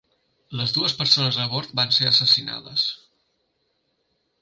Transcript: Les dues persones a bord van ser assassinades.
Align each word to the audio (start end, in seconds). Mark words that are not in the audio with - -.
Les 0.59 0.73
dues 0.77 0.95
persones 1.01 1.37
a 1.45 1.45
bord 1.53 1.77
van 1.81 1.95
ser 1.99 2.09
assassinades. 2.13 2.89